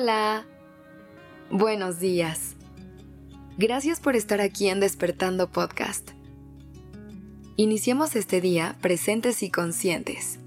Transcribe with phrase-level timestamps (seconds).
[0.00, 0.46] Hola.
[1.50, 2.54] Buenos días.
[3.56, 6.12] Gracias por estar aquí en Despertando Podcast.
[7.56, 10.38] Iniciemos este día presentes y conscientes.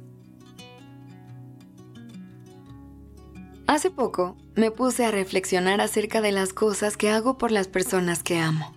[3.68, 8.24] Hace poco me puse a reflexionar acerca de las cosas que hago por las personas
[8.24, 8.74] que amo.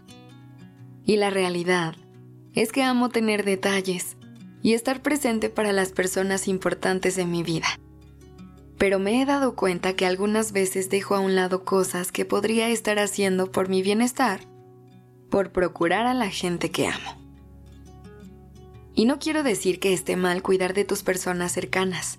[1.05, 1.95] Y la realidad
[2.53, 4.17] es que amo tener detalles
[4.61, 7.69] y estar presente para las personas importantes en mi vida
[8.85, 12.69] pero me he dado cuenta que algunas veces dejo a un lado cosas que podría
[12.69, 14.43] estar haciendo por mi bienestar,
[15.31, 17.17] por procurar a la gente que amo.
[18.95, 22.19] Y no quiero decir que esté mal cuidar de tus personas cercanas,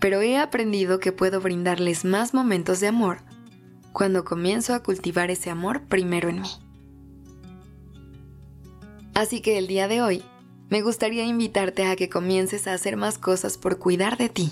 [0.00, 3.18] pero he aprendido que puedo brindarles más momentos de amor
[3.92, 6.50] cuando comienzo a cultivar ese amor primero en mí.
[9.12, 10.22] Así que el día de hoy,
[10.70, 14.50] me gustaría invitarte a que comiences a hacer más cosas por cuidar de ti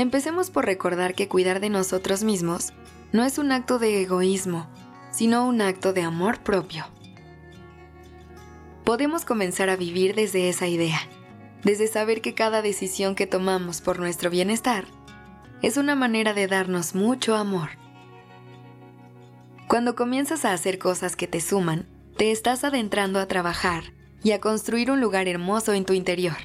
[0.00, 2.72] Empecemos por recordar que cuidar de nosotros mismos
[3.12, 4.66] no es un acto de egoísmo,
[5.10, 6.86] sino un acto de amor propio.
[8.84, 11.00] Podemos comenzar a vivir desde esa idea,
[11.64, 14.86] desde saber que cada decisión que tomamos por nuestro bienestar
[15.60, 17.68] es una manera de darnos mucho amor.
[19.68, 23.92] Cuando comienzas a hacer cosas que te suman, te estás adentrando a trabajar
[24.24, 26.38] y a construir un lugar hermoso en tu interior.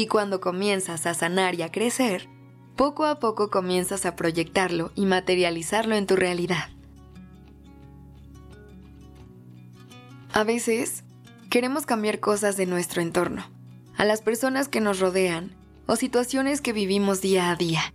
[0.00, 2.26] Y cuando comienzas a sanar y a crecer,
[2.74, 6.70] poco a poco comienzas a proyectarlo y materializarlo en tu realidad.
[10.32, 11.04] A veces,
[11.50, 13.44] queremos cambiar cosas de nuestro entorno,
[13.94, 15.54] a las personas que nos rodean
[15.86, 17.92] o situaciones que vivimos día a día.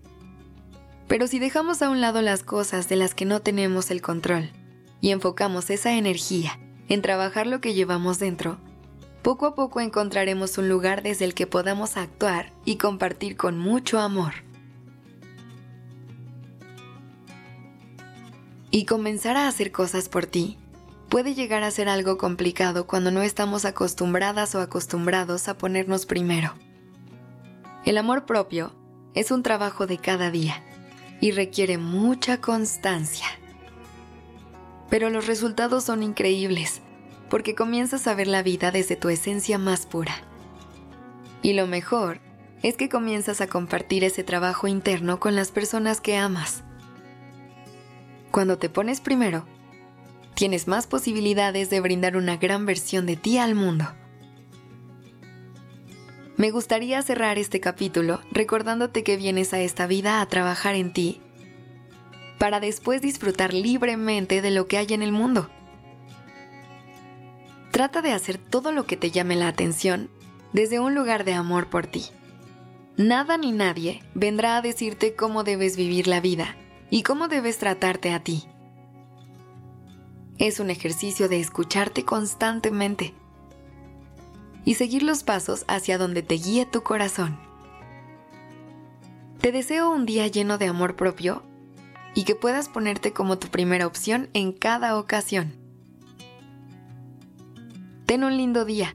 [1.07, 4.51] Pero si dejamos a un lado las cosas de las que no tenemos el control
[5.01, 8.59] y enfocamos esa energía en trabajar lo que llevamos dentro,
[9.25, 13.99] poco a poco encontraremos un lugar desde el que podamos actuar y compartir con mucho
[13.99, 14.33] amor.
[18.69, 20.59] Y comenzar a hacer cosas por ti
[21.09, 26.53] puede llegar a ser algo complicado cuando no estamos acostumbradas o acostumbrados a ponernos primero.
[27.83, 28.75] El amor propio
[29.15, 30.63] es un trabajo de cada día
[31.19, 33.25] y requiere mucha constancia.
[34.91, 36.83] Pero los resultados son increíbles
[37.29, 40.15] porque comienzas a ver la vida desde tu esencia más pura.
[41.41, 42.19] Y lo mejor
[42.63, 46.63] es que comienzas a compartir ese trabajo interno con las personas que amas.
[48.31, 49.45] Cuando te pones primero,
[50.33, 53.85] tienes más posibilidades de brindar una gran versión de ti al mundo.
[56.37, 61.21] Me gustaría cerrar este capítulo recordándote que vienes a esta vida a trabajar en ti,
[62.37, 65.49] para después disfrutar libremente de lo que hay en el mundo.
[67.75, 70.09] Trata de hacer todo lo que te llame la atención
[70.53, 72.05] desde un lugar de amor por ti.
[72.95, 76.55] Nada ni nadie vendrá a decirte cómo debes vivir la vida
[76.89, 78.45] y cómo debes tratarte a ti.
[80.37, 83.13] Es un ejercicio de escucharte constantemente
[84.63, 87.37] y seguir los pasos hacia donde te guíe tu corazón.
[89.41, 91.43] Te deseo un día lleno de amor propio
[92.13, 95.64] y que puedas ponerte como tu primera opción en cada ocasión.
[98.05, 98.93] Ten un lindo día.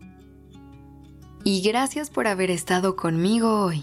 [1.43, 3.82] Y gracias por haber estado conmigo hoy.